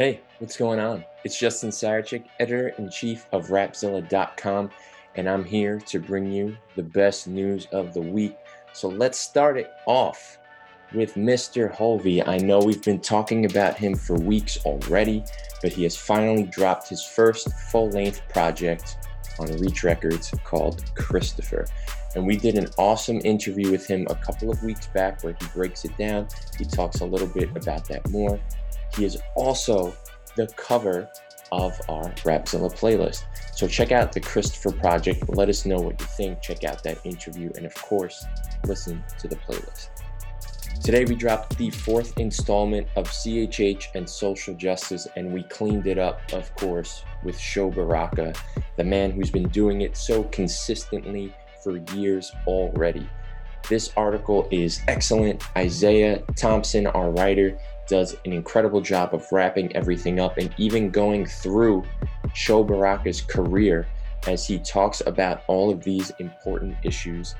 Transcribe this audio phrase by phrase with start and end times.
[0.00, 1.04] Hey, what's going on?
[1.24, 4.70] It's Justin Sarachik, editor in chief of Rapzilla.com,
[5.14, 8.34] and I'm here to bring you the best news of the week.
[8.72, 10.38] So let's start it off
[10.94, 11.70] with Mr.
[11.76, 12.26] Hulvey.
[12.26, 15.22] I know we've been talking about him for weeks already,
[15.60, 18.96] but he has finally dropped his first full length project
[19.40, 21.66] on Reach Records called Christopher.
[22.14, 25.46] And we did an awesome interview with him a couple of weeks back where he
[25.54, 26.28] breaks it down.
[26.58, 28.40] He talks a little bit about that more.
[28.96, 29.96] He is also
[30.36, 31.08] the cover
[31.52, 33.24] of our Rapzilla playlist.
[33.54, 35.28] So check out the Christopher Project.
[35.28, 36.40] Let us know what you think.
[36.42, 37.50] Check out that interview.
[37.56, 38.24] And of course,
[38.64, 39.90] listen to the playlist.
[40.82, 45.98] Today we dropped the fourth installment of CHH and Social Justice, and we cleaned it
[45.98, 48.32] up, of course, with Sho Baraka,
[48.76, 53.08] the man who's been doing it so consistently for years already.
[53.68, 55.42] This article is excellent.
[55.56, 61.26] Isaiah Thompson, our writer, does an incredible job of wrapping everything up and even going
[61.26, 61.84] through
[62.34, 63.86] Sho Baraka's career
[64.26, 67.34] as he talks about all of these important issues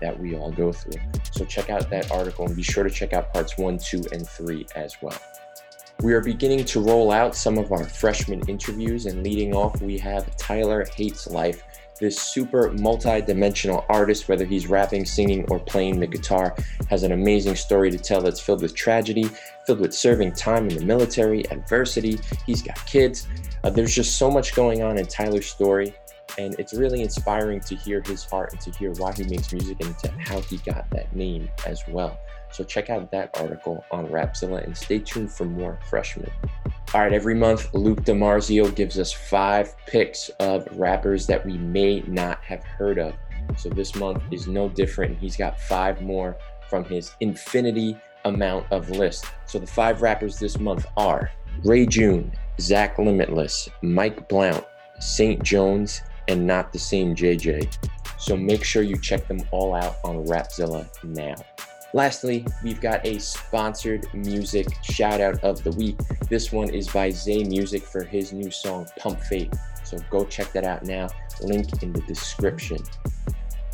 [0.00, 1.00] that we all go through.
[1.30, 4.28] So check out that article and be sure to check out parts one, two, and
[4.28, 5.18] three as well.
[6.02, 9.98] We are beginning to roll out some of our freshman interviews, and leading off, we
[9.98, 11.62] have Tyler Hates Life,
[11.98, 16.54] this super multi-dimensional artist whether he's rapping singing or playing the guitar
[16.90, 19.30] has an amazing story to tell that's filled with tragedy
[19.64, 22.20] filled with serving time in the military adversity.
[22.44, 23.26] He's got kids.
[23.64, 25.94] Uh, there's just so much going on in tyler's story
[26.38, 29.78] and it's really inspiring to hear his heart and to hear why he makes music
[29.80, 32.18] and to how he got that name as well.
[32.52, 36.30] So check out that article on Rapzilla and stay tuned for more freshmen.
[36.94, 42.00] All right, every month, Luke DiMarzio gives us five picks of rappers that we may
[42.06, 43.14] not have heard of.
[43.56, 45.18] So this month is no different.
[45.18, 46.36] He's got five more
[46.68, 49.26] from his infinity amount of list.
[49.46, 51.30] So the five rappers this month are
[51.64, 54.64] Ray June, Zach Limitless, Mike Blount,
[55.00, 55.42] St.
[55.42, 57.76] Jones, and not the same JJ.
[58.18, 61.34] So make sure you check them all out on Rapzilla now.
[61.92, 65.96] Lastly, we've got a sponsored music shout out of the week.
[66.28, 69.54] This one is by Zay Music for his new song Pump Fate.
[69.84, 71.08] So go check that out now.
[71.40, 72.78] Link in the description.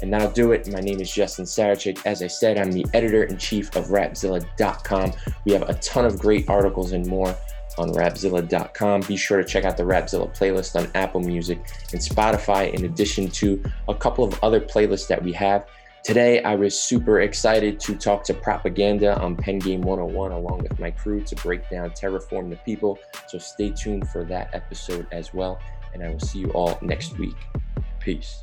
[0.03, 0.71] And that'll do it.
[0.71, 2.05] My name is Justin Sarachik.
[2.05, 5.13] As I said, I'm the editor in chief of Rapzilla.com.
[5.45, 7.35] We have a ton of great articles and more
[7.79, 9.03] on rapzilla.com.
[9.03, 11.59] Be sure to check out the Rapzilla playlist on Apple Music
[11.93, 15.67] and Spotify, in addition to a couple of other playlists that we have.
[16.05, 20.81] Today, I was super excited to talk to Propaganda on Pen Game 101 along with
[20.81, 22.99] my crew to break down Terraform the People.
[23.29, 25.61] So stay tuned for that episode as well.
[25.95, 27.37] And I will see you all next week.
[28.01, 28.41] Peace.